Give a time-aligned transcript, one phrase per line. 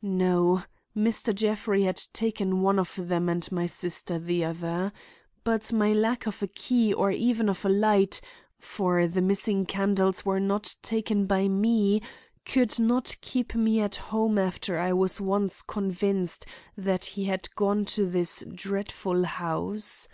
[0.00, 0.62] "No.
[0.96, 1.34] Mr.
[1.34, 4.94] Jeffrey had taken one of them and my sister the other.
[5.44, 10.40] But the lack of a key or even of a light—for the missing candles were
[10.40, 16.46] not taken by me—could not keep me at home after I was once convinced
[16.78, 20.08] that he had gone to this dreadful house.